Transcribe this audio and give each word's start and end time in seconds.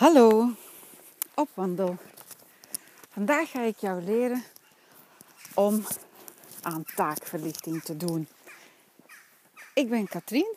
Hallo, 0.00 0.50
op 1.34 1.48
wandel. 1.54 1.96
Vandaag 3.10 3.50
ga 3.50 3.62
ik 3.62 3.76
jou 3.78 4.02
leren 4.02 4.44
om 5.54 5.84
aan 6.62 6.84
taakverlichting 6.94 7.82
te 7.82 7.96
doen. 7.96 8.28
Ik 9.74 9.88
ben 9.88 10.08
Katrien, 10.08 10.54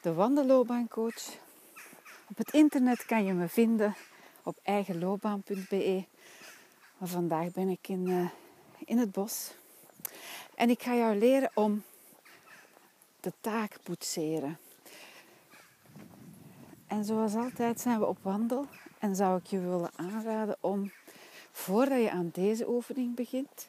de 0.00 0.12
wandelloopbaancoach. 0.12 1.38
Op 2.28 2.36
het 2.36 2.52
internet 2.52 3.06
kan 3.06 3.24
je 3.24 3.32
me 3.32 3.48
vinden 3.48 3.96
op 4.42 4.58
eigenloopbaan.be. 4.62 6.04
Maar 6.98 7.08
vandaag 7.08 7.52
ben 7.52 7.68
ik 7.68 7.88
in, 7.88 8.08
uh, 8.08 8.30
in 8.84 8.98
het 8.98 9.12
bos. 9.12 9.54
En 10.54 10.70
ik 10.70 10.82
ga 10.82 10.94
jou 10.94 11.18
leren 11.18 11.50
om 11.54 11.82
de 13.20 13.32
taak 13.40 13.76
poetseren. 13.82 14.58
En 16.94 17.04
zoals 17.04 17.34
altijd 17.34 17.80
zijn 17.80 17.98
we 17.98 18.06
op 18.06 18.18
wandel 18.22 18.66
en 18.98 19.16
zou 19.16 19.38
ik 19.38 19.46
je 19.46 19.60
willen 19.60 19.90
aanraden 19.96 20.56
om, 20.60 20.92
voordat 21.50 22.00
je 22.00 22.10
aan 22.10 22.30
deze 22.32 22.68
oefening 22.68 23.14
begint, 23.14 23.68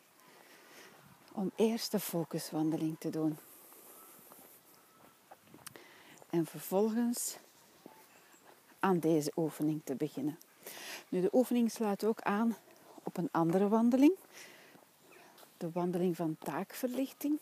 om 1.32 1.52
eerst 1.56 1.92
de 1.92 2.00
focuswandeling 2.00 2.96
te 3.00 3.10
doen. 3.10 3.38
En 6.30 6.46
vervolgens 6.46 7.38
aan 8.80 9.00
deze 9.00 9.32
oefening 9.36 9.82
te 9.84 9.96
beginnen. 9.96 10.40
Nu, 11.10 11.22
de 11.22 11.30
oefening 11.34 11.72
sluit 11.72 12.04
ook 12.04 12.22
aan 12.22 12.56
op 13.04 13.18
een 13.18 13.30
andere 13.32 13.68
wandeling. 13.68 14.14
De 15.58 15.72
wandeling 15.72 16.16
van 16.16 16.38
taakverlichting. 16.40 17.40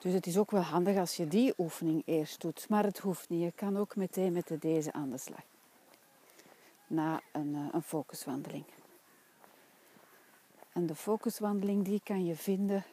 Dus 0.00 0.12
het 0.12 0.26
is 0.26 0.38
ook 0.38 0.50
wel 0.50 0.62
handig 0.62 0.96
als 0.96 1.16
je 1.16 1.28
die 1.28 1.54
oefening 1.58 2.02
eerst 2.04 2.40
doet. 2.40 2.68
Maar 2.68 2.84
het 2.84 2.98
hoeft 2.98 3.28
niet. 3.28 3.42
Je 3.42 3.52
kan 3.54 3.78
ook 3.78 3.96
meteen 3.96 4.32
met 4.32 4.48
de 4.48 4.58
deze 4.58 4.92
aan 4.92 5.10
de 5.10 5.18
slag. 5.18 5.42
Na 6.86 7.20
een, 7.32 7.54
eh, 7.54 7.74
een 7.74 7.82
focuswandeling. 7.82 8.64
En 10.72 10.86
de 10.86 10.94
focuswandeling 10.94 11.84
die 11.84 12.00
kan 12.04 12.24
je 12.24 12.36
vinden 12.36 12.84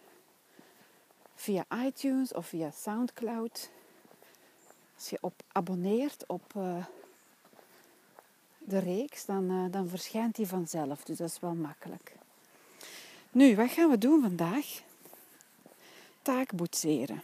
via 1.36 1.66
iTunes 1.86 2.34
of 2.34 2.48
via 2.48 2.72
Soundcloud. 2.72 3.70
Als 4.96 5.10
je 5.10 5.18
op 5.22 5.34
abonneert 5.52 6.24
op 6.28 6.54
uh, 6.58 6.86
de 8.58 8.80
reeks, 8.80 9.26
dan, 9.26 9.52
uh, 9.52 9.72
dan 9.72 9.90
verschijnt 9.90 10.36
die 10.36 10.48
vanzelf. 10.48 11.04
Dus 11.04 11.18
dat 11.18 11.30
is 11.30 11.40
wel 11.40 11.54
makkelijk. 11.54 12.16
Nu, 13.32 13.56
wat 13.56 13.70
gaan 13.70 13.90
we 13.90 13.98
doen 13.98 14.22
vandaag? 14.22 14.86
Taak 16.28 16.54
boetseren. 16.54 17.24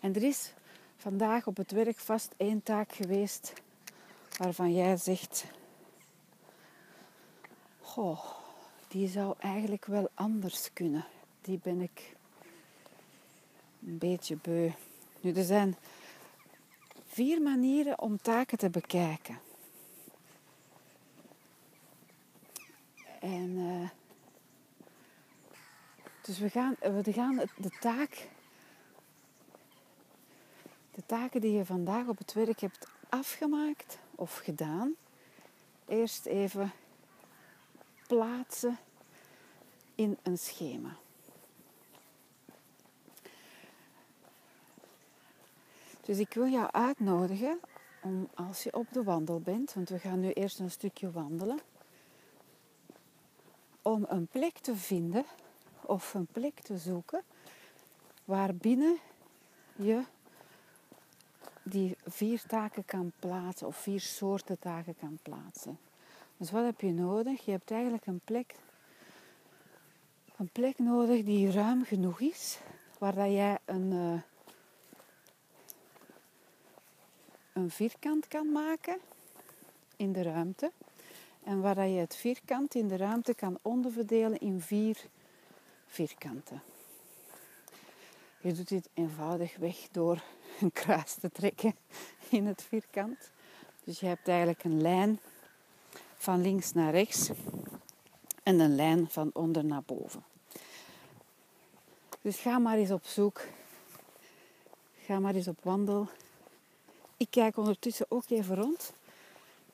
En 0.00 0.14
er 0.14 0.22
is 0.22 0.52
vandaag 0.96 1.46
op 1.46 1.56
het 1.56 1.70
werk 1.70 1.98
vast 1.98 2.34
één 2.36 2.62
taak 2.62 2.92
geweest 2.92 3.52
waarvan 4.36 4.74
jij 4.74 4.96
zegt: 4.96 5.44
Goh, 7.80 8.24
die 8.88 9.08
zou 9.08 9.34
eigenlijk 9.38 9.84
wel 9.84 10.10
anders 10.14 10.72
kunnen. 10.72 11.04
Die 11.40 11.60
ben 11.62 11.80
ik 11.80 12.16
een 13.86 13.98
beetje 13.98 14.36
beu. 14.36 14.70
Nu, 15.20 15.32
er 15.32 15.44
zijn 15.44 15.76
vier 17.06 17.42
manieren 17.42 17.98
om 17.98 18.20
taken 18.20 18.58
te 18.58 18.70
bekijken. 18.70 19.38
En 23.20 23.50
uh, 23.50 23.88
dus 26.24 26.38
we 26.38 26.50
gaan, 26.50 26.76
we 26.80 27.12
gaan 27.12 27.36
de 27.56 27.70
taak, 27.80 28.28
de 30.94 31.06
taken 31.06 31.40
die 31.40 31.52
je 31.52 31.64
vandaag 31.64 32.06
op 32.06 32.18
het 32.18 32.32
werk 32.32 32.60
hebt 32.60 32.86
afgemaakt 33.08 33.98
of 34.14 34.36
gedaan, 34.36 34.94
eerst 35.86 36.26
even 36.26 36.72
plaatsen 38.06 38.78
in 39.94 40.18
een 40.22 40.38
schema. 40.38 40.96
Dus 46.00 46.18
ik 46.18 46.34
wil 46.34 46.46
jou 46.46 46.70
uitnodigen 46.70 47.60
om 48.02 48.28
als 48.34 48.62
je 48.62 48.74
op 48.74 48.86
de 48.92 49.02
wandel 49.02 49.40
bent, 49.40 49.74
want 49.74 49.88
we 49.88 49.98
gaan 49.98 50.20
nu 50.20 50.30
eerst 50.30 50.58
een 50.58 50.70
stukje 50.70 51.10
wandelen, 51.10 51.58
om 53.82 54.04
een 54.08 54.26
plek 54.26 54.58
te 54.58 54.76
vinden 54.76 55.24
of 55.86 56.14
een 56.14 56.26
plek 56.32 56.60
te 56.60 56.78
zoeken 56.78 57.22
waarbinnen 58.24 58.98
je 59.76 60.02
die 61.62 61.96
vier 62.06 62.42
taken 62.46 62.84
kan 62.84 63.12
plaatsen 63.18 63.66
of 63.66 63.76
vier 63.76 64.00
soorten 64.00 64.58
taken 64.58 64.94
kan 64.98 65.18
plaatsen. 65.22 65.78
Dus 66.36 66.50
wat 66.50 66.64
heb 66.64 66.80
je 66.80 66.92
nodig? 66.92 67.44
Je 67.44 67.50
hebt 67.50 67.70
eigenlijk 67.70 68.06
een 68.06 68.20
plek, 68.24 68.54
een 70.36 70.48
plek 70.52 70.78
nodig 70.78 71.24
die 71.24 71.50
ruim 71.50 71.84
genoeg 71.84 72.20
is, 72.20 72.58
waar 72.98 73.14
dat 73.14 73.30
jij 73.30 73.58
een, 73.64 73.92
uh, 73.92 74.20
een 77.52 77.70
vierkant 77.70 78.28
kan 78.28 78.52
maken 78.52 78.98
in 79.96 80.12
de 80.12 80.22
ruimte. 80.22 80.70
En 81.44 81.60
waar 81.60 81.74
dat 81.74 81.88
je 81.88 81.98
het 81.98 82.16
vierkant 82.16 82.74
in 82.74 82.88
de 82.88 82.96
ruimte 82.96 83.34
kan 83.34 83.58
onderverdelen 83.62 84.38
in 84.38 84.60
vier 84.60 84.96
Je 88.40 88.52
doet 88.52 88.68
dit 88.68 88.88
eenvoudig 88.94 89.56
weg 89.56 89.76
door 89.90 90.22
een 90.60 90.72
kruis 90.72 91.14
te 91.14 91.30
trekken 91.30 91.74
in 92.28 92.46
het 92.46 92.62
vierkant. 92.62 93.30
Dus 93.84 94.00
je 94.00 94.06
hebt 94.06 94.28
eigenlijk 94.28 94.64
een 94.64 94.80
lijn 94.80 95.20
van 96.16 96.42
links 96.42 96.72
naar 96.72 96.90
rechts 96.90 97.30
en 98.42 98.60
een 98.60 98.74
lijn 98.74 99.10
van 99.10 99.30
onder 99.32 99.64
naar 99.64 99.82
boven. 99.82 100.24
Dus 102.20 102.36
ga 102.36 102.58
maar 102.58 102.76
eens 102.76 102.90
op 102.90 103.04
zoek. 103.04 103.40
Ga 104.98 105.18
maar 105.18 105.34
eens 105.34 105.48
op 105.48 105.58
wandel. 105.62 106.08
Ik 107.16 107.30
kijk 107.30 107.56
ondertussen 107.56 108.06
ook 108.08 108.30
even 108.30 108.56
rond. 108.56 108.92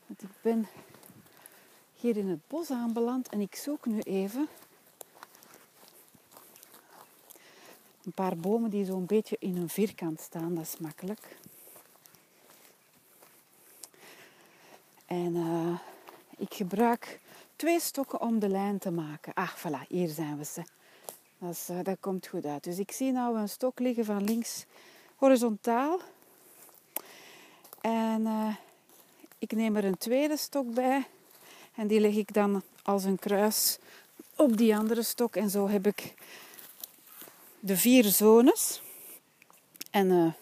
Want 0.07 0.23
ik 0.23 0.31
ben 0.41 0.69
hier 1.95 2.17
in 2.17 2.29
het 2.29 2.49
bos 2.49 2.71
aanbeland 2.71 3.29
en 3.29 3.41
ik 3.41 3.55
zoek 3.55 3.87
nu 3.87 4.01
even 4.01 4.49
Een 8.05 8.13
paar 8.13 8.37
bomen 8.37 8.71
die 8.71 8.85
zo'n 8.85 9.07
beetje 9.07 9.37
in 9.39 9.57
een 9.57 9.69
vierkant 9.69 10.21
staan, 10.21 10.55
dat 10.55 10.65
is 10.65 10.77
makkelijk. 10.79 11.37
En 15.07 15.37
uh, 15.37 15.79
ik 16.37 16.55
gebruik 16.55 17.21
twee 17.57 17.81
stokken 17.81 18.21
om 18.21 18.39
de 18.39 18.49
lijn 18.49 18.79
te 18.79 18.91
maken. 18.91 19.35
Ah, 19.35 19.57
voilà, 19.57 19.87
hier 19.89 20.09
zijn 20.09 20.39
we 20.39 20.45
ze. 20.45 20.63
Dat, 21.39 21.85
dat 21.85 21.97
komt 22.01 22.27
goed 22.27 22.45
uit. 22.45 22.65
Dus 22.65 22.79
ik 22.79 22.93
zie 22.93 23.13
nou 23.13 23.39
een 23.39 23.49
stok 23.49 23.79
liggen 23.79 24.05
van 24.05 24.25
links 24.25 24.65
horizontaal. 25.17 26.01
En 27.81 28.21
uh, 28.21 28.55
ik 29.39 29.53
neem 29.53 29.77
er 29.77 29.85
een 29.85 29.99
tweede 29.99 30.37
stok 30.37 30.75
bij. 30.75 31.07
En 31.75 31.87
die 31.87 32.01
leg 32.01 32.15
ik 32.15 32.35
dan 32.35 32.63
als 32.83 33.05
een 33.05 33.19
kruis 33.19 33.79
op 34.37 34.57
die 34.57 34.77
andere 34.77 35.03
stok. 35.03 35.37
En 35.37 35.51
zo 35.51 35.69
heb 35.69 35.87
ik 35.87 36.15
de 37.61 37.77
vier 37.77 38.05
zones. 38.05 38.83
En 39.91 40.11
uh, 40.11 40.33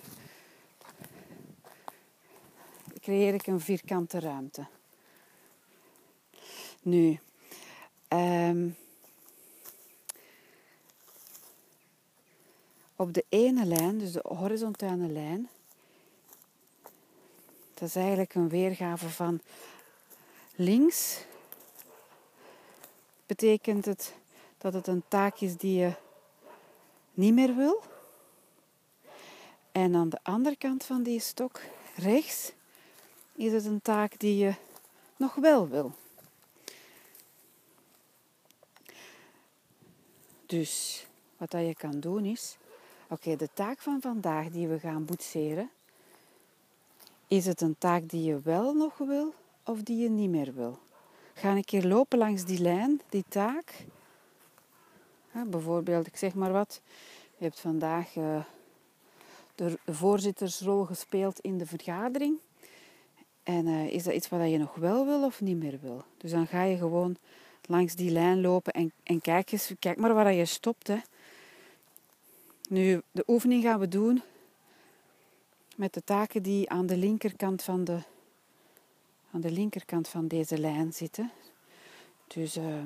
creëer 3.01 3.35
ik 3.35 3.47
een 3.47 3.61
vierkante 3.61 4.21
ruimte. 4.21 4.67
Nu, 6.83 7.19
um, 8.09 8.77
op 12.97 13.13
de 13.13 13.25
ene 13.29 13.65
lijn, 13.65 13.99
dus 13.99 14.13
de 14.13 14.25
horizontale 14.25 15.09
lijn, 15.09 15.49
dat 17.75 17.89
is 17.89 17.97
eigenlijk 17.97 18.35
een 18.35 18.49
weergave 18.49 19.09
van 19.09 19.41
links. 20.55 21.25
Betekent 23.27 23.85
het 23.85 24.15
dat 24.59 24.73
het 24.73 24.87
een 24.87 25.03
taak 25.09 25.39
is 25.41 25.57
die 25.57 25.79
je 25.79 25.93
niet 27.19 27.35
meer 27.35 27.57
wil. 27.57 27.83
En 29.73 29.95
aan 29.95 30.09
de 30.09 30.19
andere 30.23 30.57
kant 30.57 30.85
van 30.85 31.03
die 31.03 31.21
stok, 31.21 31.61
rechts, 31.97 32.53
is 33.35 33.53
het 33.53 33.65
een 33.65 33.83
taak 33.83 34.19
die 34.19 34.37
je 34.37 34.55
nog 35.17 35.35
wel 35.35 35.69
wil. 35.69 35.93
Dus 40.47 41.07
wat 41.37 41.51
dat 41.51 41.67
je 41.67 41.75
kan 41.75 42.01
doen 42.01 42.25
is, 42.25 42.57
oké, 43.09 43.37
de 43.37 43.49
taak 43.55 43.79
van 43.79 44.01
vandaag 44.01 44.49
die 44.49 44.69
we 44.69 44.79
gaan 44.79 45.05
boetseren, 45.05 45.71
is 47.27 47.47
het 47.47 47.61
een 47.61 47.79
taak 47.79 48.09
die 48.09 48.25
je 48.25 48.41
wel 48.41 48.75
nog 48.75 48.99
wil 48.99 49.35
of 49.65 49.83
die 49.83 49.97
je 50.03 50.09
niet 50.09 50.31
meer 50.31 50.55
wil? 50.55 50.79
Ga 51.35 51.51
een 51.51 51.65
keer 51.65 51.85
lopen 51.85 52.19
langs 52.19 52.45
die 52.45 52.61
lijn, 52.61 53.01
die 53.09 53.25
taak, 53.29 53.85
bijvoorbeeld, 55.47 56.07
ik 56.07 56.17
zeg 56.17 56.35
maar 56.35 56.53
wat, 56.53 56.81
je 57.37 57.45
hebt 57.45 57.61
vandaag 57.61 58.17
uh, 58.17 58.45
de 59.55 59.79
voorzittersrol 59.87 60.85
gespeeld 60.85 61.41
in 61.41 61.59
de 61.59 61.67
vergadering. 61.67 62.39
En 63.43 63.67
eh, 63.67 63.93
is 63.93 64.03
dat 64.03 64.15
iets 64.15 64.29
wat 64.29 64.51
je 64.51 64.59
nog 64.59 64.75
wel 64.75 65.07
wil 65.07 65.25
of 65.25 65.41
niet 65.41 65.57
meer 65.57 65.79
wil? 65.81 66.05
Dus 66.17 66.31
dan 66.31 66.47
ga 66.47 66.63
je 66.63 66.77
gewoon 66.77 67.17
langs 67.67 67.95
die 67.95 68.11
lijn 68.11 68.41
lopen 68.41 68.73
en, 68.73 68.93
en 69.03 69.21
kijk, 69.21 69.53
eens, 69.53 69.73
kijk 69.79 69.97
maar 69.99 70.15
waar 70.15 70.33
je 70.33 70.45
stopt. 70.45 70.87
Hè. 70.87 70.99
Nu, 72.69 73.03
de 73.11 73.25
oefening 73.27 73.63
gaan 73.63 73.81
we 73.81 73.89
doen 73.89 74.23
met 75.77 75.95
de 75.95 76.05
taken 76.05 76.43
die 76.43 76.71
aan 76.71 76.87
de 76.87 76.97
linkerkant 76.97 77.63
van, 77.63 77.85
de, 77.85 77.99
aan 79.31 79.41
de 79.41 79.51
linkerkant 79.51 80.09
van 80.09 80.29
deze 80.29 80.59
lijn 80.59 80.93
zitten. 80.93 81.31
Dus 82.27 82.57
uh, 82.57 82.85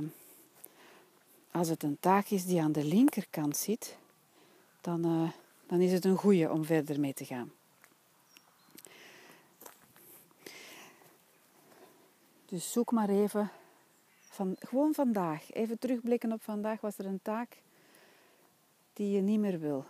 als 1.52 1.68
het 1.68 1.82
een 1.82 1.96
taak 2.00 2.28
is 2.28 2.44
die 2.44 2.62
aan 2.62 2.72
de 2.72 2.84
linkerkant 2.84 3.56
zit, 3.56 3.96
dan, 4.80 5.06
uh, 5.06 5.30
dan 5.66 5.80
is 5.80 5.92
het 5.92 6.04
een 6.04 6.16
goede 6.16 6.50
om 6.50 6.64
verder 6.64 7.00
mee 7.00 7.14
te 7.14 7.24
gaan. 7.24 7.52
Dus 12.44 12.72
zoek 12.72 12.90
maar 12.90 13.08
even, 13.08 13.50
van, 14.20 14.56
gewoon 14.58 14.94
vandaag, 14.94 15.52
even 15.52 15.78
terugblikken 15.78 16.32
op 16.32 16.42
vandaag, 16.42 16.80
was 16.80 16.98
er 16.98 17.06
een 17.06 17.22
taak 17.22 17.56
die 18.92 19.10
je 19.10 19.20
niet 19.20 19.40
meer 19.40 19.60
wil. 19.60 19.84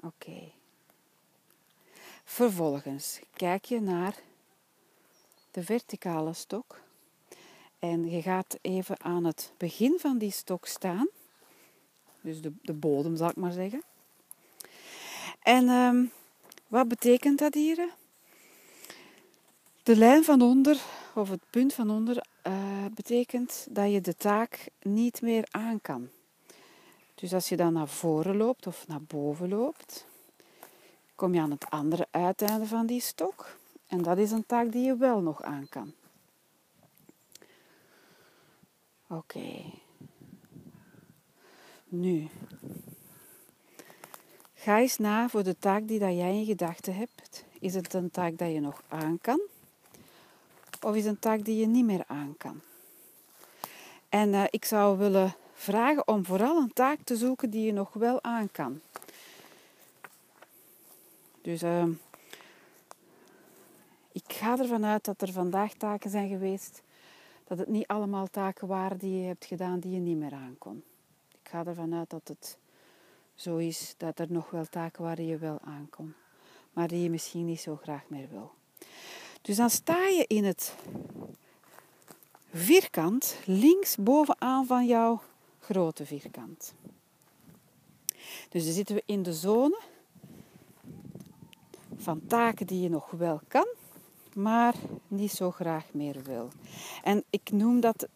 Oké. 0.00 0.52
Vervolgens 2.24 3.20
kijk 3.32 3.64
je 3.64 3.80
naar 3.80 4.16
de 5.50 5.64
verticale 5.64 6.32
stok 6.32 6.81
en 7.82 8.10
je 8.10 8.22
gaat 8.22 8.58
even 8.60 9.00
aan 9.00 9.24
het 9.24 9.52
begin 9.56 9.98
van 9.98 10.18
die 10.18 10.30
stok 10.30 10.66
staan. 10.66 11.08
Dus 12.20 12.40
de, 12.40 12.52
de 12.62 12.72
bodem, 12.72 13.16
zal 13.16 13.28
ik 13.28 13.36
maar 13.36 13.52
zeggen. 13.52 13.82
En 15.42 15.68
um, 15.68 16.12
wat 16.66 16.88
betekent 16.88 17.38
dat 17.38 17.54
hier? 17.54 17.88
De 19.82 19.96
lijn 19.96 20.24
van 20.24 20.42
onder, 20.42 20.80
of 21.14 21.28
het 21.28 21.42
punt 21.50 21.74
van 21.74 21.90
onder, 21.90 22.24
uh, 22.46 22.52
betekent 22.94 23.66
dat 23.70 23.92
je 23.92 24.00
de 24.00 24.16
taak 24.16 24.68
niet 24.82 25.22
meer 25.22 25.44
aan 25.50 25.80
kan. 25.80 26.08
Dus 27.14 27.34
als 27.34 27.48
je 27.48 27.56
dan 27.56 27.72
naar 27.72 27.88
voren 27.88 28.36
loopt 28.36 28.66
of 28.66 28.88
naar 28.88 29.02
boven 29.02 29.48
loopt, 29.48 30.06
kom 31.14 31.34
je 31.34 31.40
aan 31.40 31.50
het 31.50 31.70
andere 31.70 32.06
uiteinde 32.10 32.66
van 32.66 32.86
die 32.86 33.00
stok. 33.00 33.56
En 33.86 34.02
dat 34.02 34.18
is 34.18 34.30
een 34.30 34.46
taak 34.46 34.72
die 34.72 34.84
je 34.84 34.96
wel 34.96 35.20
nog 35.20 35.42
aan 35.42 35.66
kan. 35.68 35.94
Oké. 39.12 39.64
Nu. 41.88 42.28
Ga 44.54 44.78
eens 44.78 44.98
na 44.98 45.28
voor 45.28 45.42
de 45.42 45.58
taak 45.58 45.88
die 45.88 45.98
dat 45.98 46.16
jij 46.16 46.34
in 46.34 46.44
gedachten 46.44 46.94
hebt. 46.94 47.44
Is 47.60 47.74
het 47.74 47.94
een 47.94 48.10
taak 48.10 48.38
dat 48.38 48.52
je 48.52 48.60
nog 48.60 48.82
aan 48.88 49.18
kan? 49.20 49.40
Of 50.80 50.94
is 50.94 51.04
het 51.04 51.12
een 51.12 51.18
taak 51.18 51.44
die 51.44 51.60
je 51.60 51.66
niet 51.66 51.84
meer 51.84 52.04
aan 52.06 52.34
kan? 52.38 52.60
En 54.08 54.28
uh, 54.28 54.44
ik 54.50 54.64
zou 54.64 54.98
willen 54.98 55.34
vragen 55.54 56.08
om 56.08 56.24
vooral 56.24 56.56
een 56.56 56.72
taak 56.72 56.98
te 57.04 57.16
zoeken 57.16 57.50
die 57.50 57.64
je 57.64 57.72
nog 57.72 57.92
wel 57.92 58.22
aan 58.22 58.50
kan. 58.50 58.80
Dus 61.42 61.62
uh, 61.62 61.86
ik 64.12 64.24
ga 64.26 64.58
ervan 64.58 64.84
uit 64.84 65.04
dat 65.04 65.22
er 65.22 65.32
vandaag 65.32 65.72
taken 65.72 66.10
zijn 66.10 66.28
geweest, 66.28 66.82
dat 67.52 67.60
het 67.60 67.70
niet 67.70 67.86
allemaal 67.86 68.26
taken 68.26 68.68
waren 68.68 68.98
die 68.98 69.20
je 69.20 69.26
hebt 69.26 69.44
gedaan 69.44 69.80
die 69.80 69.92
je 69.92 69.98
niet 69.98 70.16
meer 70.16 70.32
aankon. 70.32 70.82
Ik 71.42 71.48
ga 71.48 71.64
ervan 71.64 71.94
uit 71.94 72.10
dat 72.10 72.28
het 72.28 72.58
zo 73.34 73.56
is 73.56 73.94
dat 73.96 74.18
er 74.18 74.26
nog 74.32 74.50
wel 74.50 74.64
taken 74.64 75.02
waren 75.02 75.16
die 75.16 75.26
je 75.26 75.38
wel 75.38 75.58
aankon, 75.60 76.14
maar 76.72 76.88
die 76.88 77.02
je 77.02 77.10
misschien 77.10 77.44
niet 77.44 77.60
zo 77.60 77.76
graag 77.76 78.02
meer 78.08 78.28
wil. 78.30 78.50
Dus 79.42 79.56
dan 79.56 79.70
sta 79.70 80.06
je 80.06 80.24
in 80.26 80.44
het 80.44 80.74
vierkant 82.52 83.36
links 83.44 83.96
bovenaan 83.96 84.66
van 84.66 84.86
jouw 84.86 85.22
grote 85.58 86.06
vierkant. 86.06 86.74
Dus 88.48 88.64
dan 88.64 88.72
zitten 88.72 88.94
we 88.94 89.02
in 89.06 89.22
de 89.22 89.34
zone 89.34 89.80
van 91.96 92.26
taken 92.26 92.66
die 92.66 92.80
je 92.80 92.90
nog 92.90 93.10
wel 93.10 93.40
kan, 93.48 93.66
maar 94.34 94.74
niet 95.08 95.30
zo 95.32 95.50
graag 95.50 95.84
meer 95.92 96.22
wil. 96.22 96.48
En 97.02 97.24
ik 97.30 97.50
noem 97.50 97.80
dat 97.80 98.08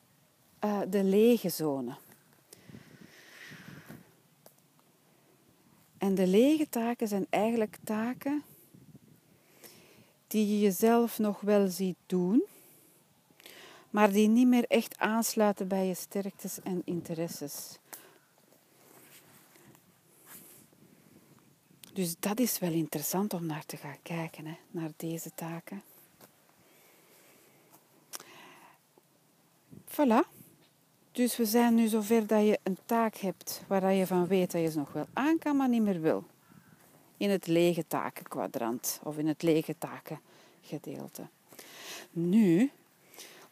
uh, 0.65 0.81
de 0.89 1.05
lege 1.05 1.49
zone. 1.49 1.97
En 5.99 6.15
de 6.15 6.27
lege 6.27 6.69
taken 6.69 7.09
zijn 7.09 7.27
eigenlijk 7.31 7.79
taken 7.85 8.43
die 10.27 10.47
je 10.47 10.61
jezelf 10.61 11.19
nog 11.19 11.41
wel 11.41 11.69
ziet 11.69 11.97
doen, 12.07 12.45
maar 13.91 14.13
die 14.13 14.29
niet 14.29 14.47
meer 14.47 14.65
echt 14.69 14.99
aansluiten 14.99 15.69
bij 15.69 15.87
je 15.87 15.95
sterktes 15.95 16.63
en 16.63 16.83
interesses. 16.85 17.79
Dus 21.93 22.17
dat 22.19 22.41
is 22.41 22.59
wel 22.59 22.73
interessant 22.73 23.35
om 23.35 23.47
naar 23.47 23.67
te 23.67 23.77
gaan 23.77 23.99
kijken, 24.03 24.47
hè, 24.47 24.57
naar 24.71 24.91
deze 24.97 25.31
taken. 25.35 25.83
Voilà. 29.89 30.35
Dus 31.13 31.37
we 31.37 31.45
zijn 31.45 31.75
nu 31.75 31.87
zover 31.87 32.27
dat 32.27 32.47
je 32.47 32.59
een 32.63 32.79
taak 32.87 33.17
hebt 33.17 33.63
waar 33.67 33.93
je 33.93 34.07
van 34.07 34.27
weet 34.27 34.53
dat 34.53 34.61
je 34.61 34.71
ze 34.71 34.79
nog 34.79 34.93
wel 34.93 35.07
aan 35.13 35.39
kan, 35.39 35.57
maar 35.57 35.69
niet 35.69 35.83
meer 35.83 36.01
wil. 36.01 36.25
In 37.17 37.31
het 37.31 37.47
lege 37.47 37.87
takenkwadrant 37.87 39.01
of 39.03 39.19
in 39.19 39.27
het 39.27 39.43
lege 39.43 39.75
takengedeelte. 39.79 41.23
Nu 42.11 42.71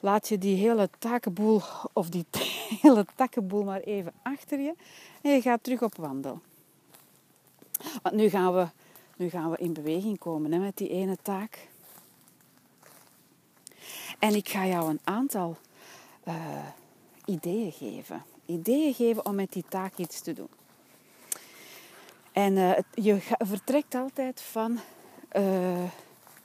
laat 0.00 0.28
je 0.28 0.38
die 0.38 0.56
hele 0.56 0.88
takenboel 0.98 1.62
of 1.92 2.08
die 2.08 2.26
hele 2.82 3.06
takkenboel 3.14 3.64
maar 3.64 3.80
even 3.80 4.12
achter 4.22 4.60
je 4.60 4.74
en 5.22 5.30
je 5.30 5.40
gaat 5.40 5.62
terug 5.62 5.82
op 5.82 5.96
wandel. 5.96 6.40
Want 8.02 8.14
nu 8.14 8.28
gaan 8.28 8.54
we, 8.54 8.66
nu 9.16 9.28
gaan 9.28 9.50
we 9.50 9.56
in 9.56 9.72
beweging 9.72 10.18
komen 10.18 10.52
hè, 10.52 10.58
met 10.58 10.76
die 10.76 10.88
ene 10.88 11.16
taak. 11.22 11.68
En 14.18 14.34
ik 14.34 14.48
ga 14.48 14.66
jou 14.66 14.90
een 14.90 15.00
aantal 15.04 15.56
uh, 16.24 16.34
ideeën 17.24 17.72
geven. 17.72 18.22
Ideeën 18.46 18.94
geven 18.94 19.26
om 19.26 19.34
met 19.34 19.52
die 19.52 19.64
taak 19.68 19.96
iets 19.96 20.20
te 20.20 20.32
doen. 20.32 20.48
En 22.32 22.56
het, 22.56 22.84
je 22.94 23.18
vertrekt 23.38 23.94
altijd 23.94 24.40
van 24.40 24.72
uh, 24.72 24.80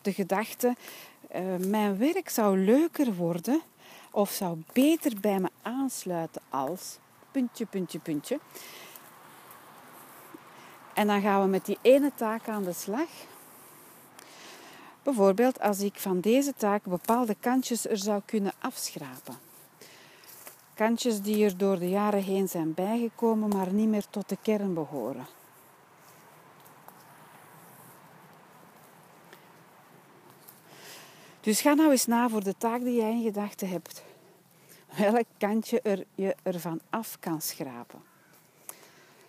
de 0.02 0.14
gedachte: 0.14 0.76
mijn 1.68 1.98
werk 1.98 2.30
zou 2.30 2.58
leuker 2.58 3.16
worden 3.16 3.62
of 4.12 4.32
zou 4.32 4.58
beter 4.74 5.20
bij 5.20 5.40
me 5.40 5.50
aansluiten 5.62 6.42
als 6.50 6.98
puntje, 7.32 7.66
puntje, 7.66 8.00
puntje. 8.00 8.40
En 10.94 11.08
dan 11.08 11.22
gaan 11.22 11.42
we 11.42 11.48
met 11.48 11.66
die 11.66 11.78
ene 11.82 12.12
taak 12.16 12.48
aan 12.48 12.64
de 12.64 12.74
slag. 12.74 13.10
Bijvoorbeeld 15.04 15.60
als 15.60 15.80
ik 15.80 16.00
van 16.00 16.20
deze 16.20 16.54
taak 16.54 16.84
bepaalde 16.84 17.36
kantjes 17.40 17.88
er 17.88 17.98
zou 17.98 18.22
kunnen 18.26 18.54
afschrapen. 18.60 19.49
Kantjes 20.80 21.22
die 21.22 21.46
er 21.46 21.58
door 21.58 21.80
de 21.80 21.90
jaren 21.90 22.24
heen 22.24 22.48
zijn 22.48 22.74
bijgekomen, 22.74 23.50
maar 23.50 23.74
niet 23.74 23.88
meer 23.88 24.06
tot 24.10 24.30
de 24.30 24.38
kern 24.42 24.74
behoren. 24.74 25.26
Dus 31.42 31.62
ga 31.62 31.74
nou 31.74 31.92
eens 31.92 32.06
na 32.06 32.30
voor 32.30 32.44
de 32.44 32.56
taak 32.58 32.82
die 32.82 32.96
jij 32.96 33.12
in 33.12 33.24
gedachten 33.24 33.70
hebt. 33.70 34.04
Welk 34.98 35.26
kantje 35.38 35.82
er, 35.82 36.06
je 36.16 36.36
ervan 36.44 36.80
af 36.90 37.18
kan 37.20 37.42
schrapen. 37.42 38.02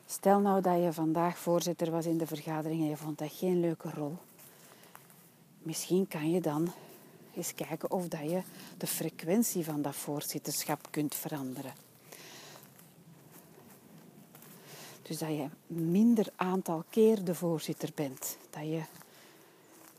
Stel 0.06 0.40
nou 0.40 0.60
dat 0.60 0.82
je 0.82 0.92
vandaag 0.92 1.38
voorzitter 1.38 1.90
was 1.90 2.06
in 2.06 2.18
de 2.18 2.26
vergadering 2.26 2.80
en 2.80 2.88
je 2.88 2.96
vond 2.96 3.18
dat 3.18 3.32
geen 3.32 3.60
leuke 3.60 3.90
rol. 3.90 4.16
Misschien 5.58 6.08
kan 6.08 6.30
je 6.30 6.40
dan 6.40 6.72
eens 7.36 7.54
kijken 7.54 7.90
of 7.90 8.08
dat 8.08 8.30
je 8.30 8.42
de 8.78 8.86
frequentie 8.86 9.64
van 9.64 9.82
dat 9.82 9.94
voorzitterschap 9.94 10.88
kunt 10.90 11.14
veranderen. 11.14 11.72
Dus 15.02 15.18
dat 15.18 15.28
je 15.28 15.46
minder 15.66 16.26
aantal 16.36 16.84
keer 16.90 17.24
de 17.24 17.34
voorzitter 17.34 17.90
bent. 17.94 18.36
Dat 18.50 18.62
je 18.62 18.82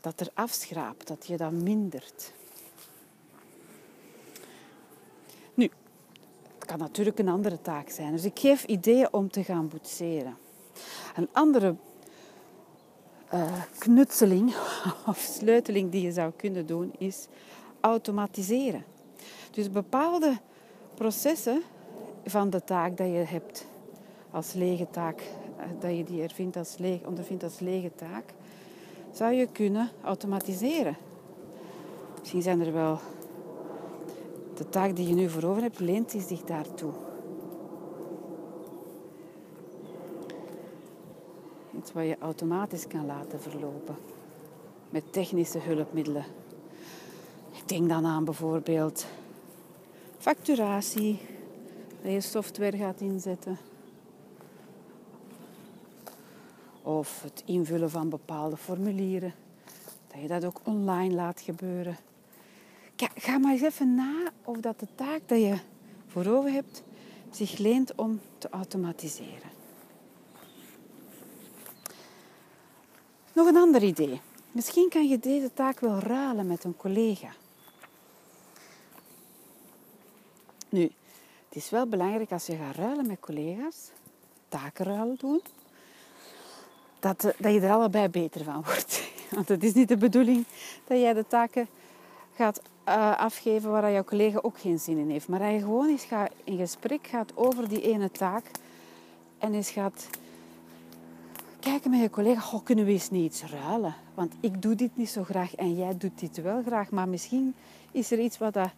dat 0.00 0.20
er 0.20 0.30
afschraapt, 0.34 1.06
dat 1.06 1.26
je 1.26 1.36
dat 1.36 1.52
mindert. 1.52 2.32
Nu, 5.54 5.70
het 6.54 6.64
kan 6.64 6.78
natuurlijk 6.78 7.18
een 7.18 7.28
andere 7.28 7.60
taak 7.60 7.88
zijn. 7.88 8.12
Dus 8.12 8.24
ik 8.24 8.38
geef 8.38 8.64
ideeën 8.64 9.12
om 9.12 9.30
te 9.30 9.44
gaan 9.44 9.68
boetseren. 9.68 10.36
Een 11.14 11.28
andere 11.32 11.74
uh, 13.34 13.52
knutseling 13.78 14.54
of 15.10 15.18
sleuteling 15.18 15.90
die 15.90 16.02
je 16.02 16.12
zou 16.12 16.32
kunnen 16.36 16.66
doen 16.66 16.92
is 16.98 17.26
automatiseren. 17.80 18.84
Dus 19.50 19.70
bepaalde 19.70 20.38
processen 20.94 21.62
van 22.24 22.50
de 22.50 22.64
taak 22.64 22.96
dat 22.96 23.06
je 23.06 23.24
hebt 23.26 23.66
als 24.30 24.52
lege 24.52 24.86
taak, 24.90 25.20
eh, 25.56 25.64
dat 25.80 25.96
je 25.96 26.04
die 26.04 26.22
ervindt 26.22 26.56
als 26.56 26.76
leeg, 26.78 27.02
ondervindt 27.04 27.42
als 27.42 27.58
lege 27.58 27.90
taak, 27.94 28.24
zou 29.12 29.32
je 29.32 29.48
kunnen 29.52 29.88
automatiseren. 30.04 30.96
Misschien 32.18 32.42
zijn 32.42 32.60
er 32.60 32.72
wel... 32.72 32.98
De 34.54 34.68
taak 34.68 34.96
die 34.96 35.08
je 35.08 35.14
nu 35.14 35.28
voor 35.28 35.42
over 35.42 35.62
hebt, 35.62 35.80
leent 35.80 36.10
zich 36.10 36.40
daartoe. 36.40 36.92
Wat 41.90 42.06
je 42.06 42.16
automatisch 42.18 42.86
kan 42.86 43.06
laten 43.06 43.40
verlopen. 43.40 43.96
Met 44.90 45.12
technische 45.12 45.58
hulpmiddelen. 45.58 46.24
Ik 47.52 47.68
denk 47.68 47.88
dan 47.88 48.06
aan 48.06 48.24
bijvoorbeeld 48.24 49.06
facturatie, 50.18 51.20
dat 52.02 52.12
je 52.12 52.20
software 52.20 52.76
gaat 52.76 53.00
inzetten. 53.00 53.58
Of 56.82 57.22
het 57.22 57.42
invullen 57.46 57.90
van 57.90 58.08
bepaalde 58.08 58.56
formulieren. 58.56 59.34
Dat 60.06 60.20
je 60.20 60.28
dat 60.28 60.44
ook 60.44 60.60
online 60.64 61.14
laat 61.14 61.40
gebeuren. 61.40 61.96
Ga 63.14 63.38
maar 63.38 63.52
eens 63.52 63.62
even 63.62 63.94
na 63.94 64.30
of 64.44 64.56
dat 64.56 64.80
de 64.80 64.88
taak 64.94 65.20
die 65.26 65.46
je 65.46 65.58
voor 66.06 66.26
ogen 66.26 66.52
hebt 66.52 66.82
zich 67.30 67.58
leent 67.58 67.94
om 67.94 68.20
te 68.38 68.48
automatiseren. 68.50 69.51
Nog 73.32 73.46
een 73.46 73.56
ander 73.56 73.82
idee. 73.82 74.20
Misschien 74.52 74.88
kan 74.88 75.08
je 75.08 75.18
deze 75.18 75.52
taak 75.54 75.80
wel 75.80 75.98
ruilen 75.98 76.46
met 76.46 76.64
een 76.64 76.76
collega. 76.76 77.28
Nu, 80.68 80.82
het 81.48 81.56
is 81.56 81.70
wel 81.70 81.86
belangrijk 81.86 82.32
als 82.32 82.46
je 82.46 82.56
gaat 82.56 82.74
ruilen 82.76 83.06
met 83.06 83.20
collega's, 83.20 83.90
takenruil 84.48 85.14
doen, 85.18 85.40
dat, 86.98 87.24
eh, 87.24 87.32
dat 87.38 87.52
je 87.52 87.60
er 87.60 87.72
allebei 87.72 88.08
beter 88.08 88.44
van 88.44 88.62
wordt. 88.64 89.02
Want 89.34 89.48
het 89.48 89.64
is 89.64 89.72
niet 89.72 89.88
de 89.88 89.96
bedoeling 89.96 90.44
dat 90.84 90.98
jij 90.98 91.12
de 91.12 91.26
taken 91.26 91.68
gaat 92.34 92.60
uh, 92.88 93.18
afgeven 93.18 93.70
waar 93.70 93.92
jouw 93.92 94.04
collega 94.04 94.38
ook 94.42 94.58
geen 94.58 94.78
zin 94.78 94.98
in 94.98 95.10
heeft. 95.10 95.28
Maar 95.28 95.38
dat 95.38 95.50
je 95.50 95.58
gewoon 95.58 95.88
eens 95.88 96.04
gaat, 96.04 96.32
in 96.44 96.56
gesprek 96.56 97.06
gaat 97.06 97.36
over 97.36 97.68
die 97.68 97.80
ene 97.80 98.10
taak 98.10 98.44
en 99.38 99.54
eens 99.54 99.70
gaat 99.70 100.06
kijken 101.62 101.90
met 101.90 102.00
je 102.00 102.10
collega, 102.10 102.40
goh, 102.40 102.64
kunnen 102.64 102.84
we 102.84 102.90
eens 102.90 103.10
niet 103.10 103.24
iets 103.24 103.42
ruilen? 103.50 103.94
Want 104.14 104.34
ik 104.40 104.62
doe 104.62 104.74
dit 104.74 104.96
niet 104.96 105.10
zo 105.10 105.24
graag 105.24 105.54
en 105.54 105.76
jij 105.76 105.96
doet 105.96 106.20
dit 106.20 106.42
wel 106.42 106.62
graag, 106.62 106.90
maar 106.90 107.08
misschien 107.08 107.54
is 107.92 108.10
er 108.10 108.18
iets 108.18 108.38
wat 108.38 108.54
dat 108.54 108.70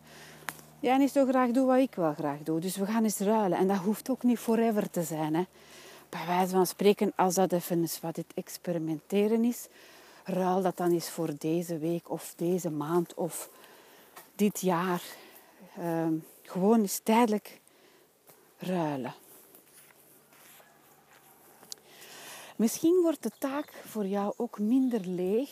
jij 0.80 0.96
niet 0.96 1.10
zo 1.10 1.26
graag 1.26 1.50
doet 1.50 1.66
wat 1.66 1.78
ik 1.78 1.94
wel 1.94 2.14
graag 2.14 2.38
doe. 2.42 2.60
Dus 2.60 2.76
we 2.76 2.86
gaan 2.86 3.04
eens 3.04 3.18
ruilen. 3.18 3.58
En 3.58 3.68
dat 3.68 3.76
hoeft 3.76 4.10
ook 4.10 4.22
niet 4.22 4.38
forever 4.38 4.90
te 4.90 5.02
zijn. 5.02 5.34
Hè. 5.34 5.44
Bij 6.08 6.26
wijze 6.26 6.50
van 6.52 6.66
spreken, 6.66 7.12
als 7.16 7.34
dat 7.34 7.52
even 7.52 7.80
eens 7.80 8.00
wat 8.00 8.16
het 8.16 8.32
experimenteren 8.34 9.44
is, 9.44 9.66
ruil 10.24 10.62
dat 10.62 10.76
dan 10.76 10.92
eens 10.92 11.10
voor 11.10 11.30
deze 11.38 11.78
week 11.78 12.10
of 12.10 12.32
deze 12.36 12.70
maand 12.70 13.14
of 13.14 13.50
dit 14.34 14.60
jaar. 14.60 15.02
Uh, 15.78 16.06
gewoon 16.42 16.80
eens 16.80 17.00
tijdelijk 17.02 17.60
ruilen. 18.58 19.14
Misschien 22.56 23.00
wordt 23.02 23.23
de 23.23 23.30
taak 23.38 23.73
voor 23.73 24.06
jou 24.06 24.34
ook 24.37 24.58
minder 24.58 25.00
leeg 25.00 25.50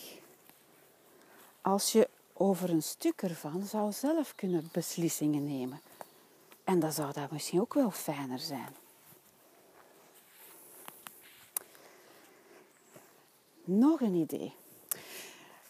als 1.61 1.93
je 1.93 2.09
over 2.33 2.71
een 2.71 2.83
stuk 2.83 3.23
ervan 3.23 3.65
zou 3.65 3.93
zelf 3.93 4.35
kunnen 4.35 4.69
beslissingen 4.73 5.45
nemen. 5.45 5.81
En 6.65 6.81
dan 6.81 6.93
zou 6.93 7.13
dat 7.13 7.31
misschien 7.31 7.61
ook 7.61 7.75
wel 7.75 7.91
fijner 7.91 8.39
zijn. 8.39 8.75
Nog 13.65 14.01
een 14.01 14.15
idee. 14.15 14.55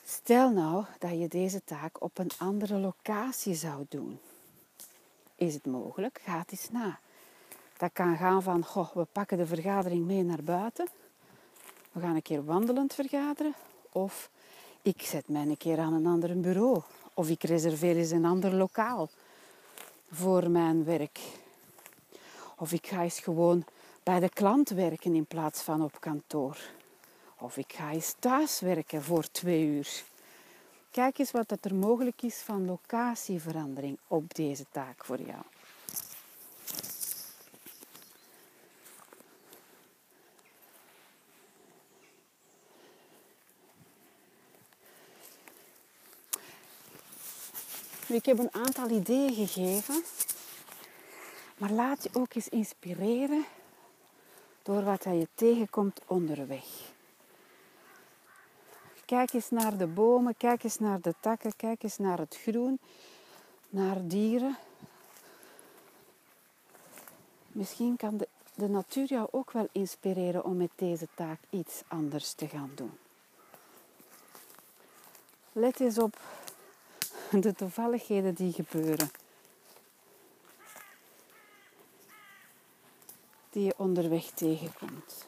Stel 0.05 0.51
nou 0.51 0.85
dat 0.99 1.19
je 1.19 1.29
deze 1.29 1.65
taak 1.65 2.03
op 2.03 2.19
een 2.19 2.31
andere 2.39 2.79
locatie 2.79 3.55
zou 3.55 3.87
doen. 3.89 4.21
Is 5.35 5.55
het 5.55 5.67
mogelijk? 5.67 6.21
Ga 6.25 6.39
het 6.39 6.53
eens 6.53 6.71
na. 6.71 6.99
Dat 7.77 7.91
kan 7.93 8.17
gaan 8.17 8.43
van, 8.43 8.65
goh, 8.65 8.95
we 8.95 9.05
pakken 9.05 9.39
de 9.39 9.47
vergadering 9.47 10.07
mee 10.07 10.23
naar 10.23 10.43
buiten. 10.43 10.89
We 11.93 12.01
gaan 12.01 12.15
een 12.15 12.23
keer 12.23 12.45
wandelend 12.45 12.95
vergaderen. 12.95 13.55
Of 13.93 14.31
ik 14.83 15.03
zet 15.03 15.29
mij 15.29 15.43
een 15.43 15.57
keer 15.57 15.79
aan 15.79 15.93
een 15.93 16.07
ander 16.07 16.41
bureau. 16.41 16.81
Of 17.15 17.29
ik 17.29 17.43
reserveer 17.43 17.97
eens 17.97 18.11
een 18.11 18.25
ander 18.25 18.55
lokaal 18.55 19.09
voor 20.11 20.51
mijn 20.51 20.85
werk. 20.85 21.21
Of 22.57 22.73
ik 22.73 22.87
ga 22.87 23.03
eens 23.03 23.19
gewoon 23.19 23.65
bij 24.03 24.21
de 24.21 24.29
klant 24.29 24.69
werken 24.69 25.15
in 25.15 25.27
plaats 25.27 25.63
van 25.63 25.83
op 25.83 26.01
kantoor. 26.01 26.57
Of 27.39 27.57
ik 27.57 27.73
ga 27.73 27.91
eens 27.91 28.15
thuis 28.19 28.61
werken 28.61 29.03
voor 29.03 29.31
twee 29.31 29.67
uur. 29.67 30.03
Kijk 30.91 31.19
eens 31.19 31.31
wat 31.31 31.59
er 31.61 31.75
mogelijk 31.75 32.23
is 32.23 32.37
van 32.37 32.65
locatieverandering 32.67 33.99
op 34.07 34.35
deze 34.35 34.65
taak 34.71 35.05
voor 35.05 35.21
jou. 35.21 35.43
Ik 48.13 48.27
heb 48.27 48.39
een 48.39 48.55
aantal 48.55 48.91
ideeën 48.91 49.35
gegeven. 49.35 50.03
Maar 51.57 51.71
laat 51.71 52.03
je 52.03 52.11
ook 52.13 52.35
eens 52.35 52.49
inspireren 52.49 53.45
door 54.63 54.85
wat 54.85 55.05
je 55.05 55.29
tegenkomt 55.35 56.01
onderweg. 56.07 56.65
Kijk 59.05 59.33
eens 59.33 59.51
naar 59.51 59.77
de 59.77 59.87
bomen, 59.87 60.37
kijk 60.37 60.65
eens 60.65 60.79
naar 60.79 61.01
de 61.01 61.15
takken, 61.21 61.57
kijk 61.57 61.83
eens 61.83 61.99
naar 61.99 62.19
het 62.19 62.39
groen, 62.43 62.79
naar 63.69 64.07
dieren. 64.07 64.57
Misschien 67.49 67.97
kan 67.97 68.17
de, 68.17 68.29
de 68.55 68.69
natuur 68.69 69.07
jou 69.07 69.29
ook 69.31 69.53
wel 69.53 69.69
inspireren 69.73 70.45
om 70.45 70.57
met 70.57 70.71
deze 70.75 71.09
taak 71.15 71.39
iets 71.51 71.83
anders 71.89 72.33
te 72.33 72.49
gaan 72.49 72.71
doen. 72.75 72.99
Let 75.53 75.81
eens 75.81 75.99
op 75.99 76.17
de 77.41 77.55
toevalligheden 77.55 78.35
die 78.35 78.53
gebeuren. 78.53 79.11
Die 83.51 83.65
je 83.65 83.75
onderweg 83.77 84.25
tegenkomt. 84.25 85.27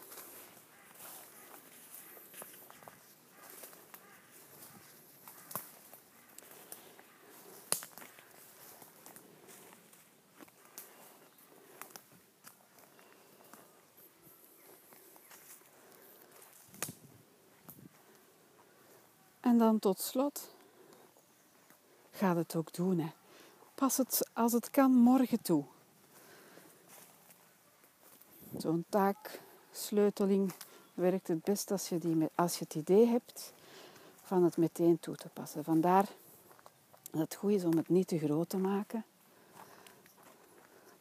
En 19.41 19.59
dan 19.59 19.79
tot 19.79 20.01
slot 20.01 20.54
ga 22.15 22.37
het 22.37 22.57
ook 22.57 22.73
doen. 22.73 22.99
Hè. 22.99 23.09
Pas 23.75 23.97
het 23.97 24.29
als 24.33 24.53
het 24.53 24.71
kan 24.71 24.91
morgen 24.91 25.43
toe. 25.43 25.65
Zo'n 28.59 28.85
taaksleuteling 28.89 30.53
werkt 30.95 31.29
het 31.29 31.43
best 31.43 31.71
als 31.71 31.89
je, 31.89 31.99
die, 31.99 32.29
als 32.35 32.59
je 32.59 32.65
het 32.65 32.75
idee 32.75 33.07
hebt 33.07 33.53
van 34.23 34.45
het 34.45 34.57
meteen 34.57 35.01
toe 35.01 35.17
te 35.17 35.29
passen. 35.29 35.65
Vandaar 35.65 36.07
dat 37.11 37.21
het 37.21 37.35
goed 37.35 37.51
is 37.51 37.65
om 37.65 37.77
het 37.77 37.89
niet 37.89 38.09
te 38.09 38.19
groot 38.19 38.49
te 38.49 38.57
maken, 38.57 39.05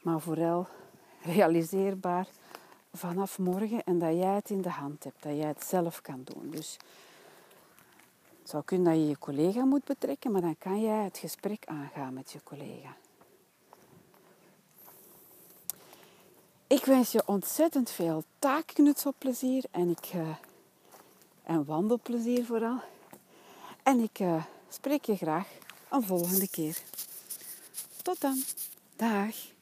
maar 0.02 0.20
vooral 0.20 0.68
realiseerbaar 1.22 2.28
vanaf 2.94 3.40
morgen 3.40 3.84
en 3.84 4.00
dat 4.00 4.14
jij 4.14 4.36
het 4.36 4.50
in 4.50 4.62
de 4.62 4.70
hand 4.70 5.04
hebt, 5.04 5.24
dat 5.24 5.36
jij 5.36 5.48
het 5.48 5.64
zelf 5.64 6.02
kan 6.02 6.22
doen. 6.24 6.50
Dus 6.50 6.78
het 8.44 8.52
zou 8.52 8.64
kunnen 8.64 8.94
dat 8.94 9.02
je 9.02 9.08
je 9.08 9.18
collega 9.18 9.64
moet 9.64 9.84
betrekken, 9.84 10.32
maar 10.32 10.42
dan 10.42 10.58
kan 10.58 10.82
jij 10.82 11.04
het 11.04 11.18
gesprek 11.18 11.66
aangaan 11.66 12.14
met 12.14 12.32
je 12.32 12.40
collega. 12.44 12.96
Ik 16.68 16.86
wens 16.86 17.12
je 17.12 17.24
ontzettend 17.26 17.90
veel 17.90 18.24
taakknutselplezier 18.40 19.64
en, 19.72 19.90
ik, 19.90 20.14
uh, 20.16 20.36
en 21.44 21.66
wandelplezier 21.66 22.46
vooral. 22.46 22.82
En 23.84 24.00
ik 24.00 24.20
uh, 24.20 24.44
spreek 24.70 25.06
je 25.06 25.16
graag 25.16 25.48
een 25.90 26.04
volgende 26.04 26.50
keer. 26.50 26.82
Tot 28.02 28.22
dan. 28.22 28.44
Dag. 28.96 29.53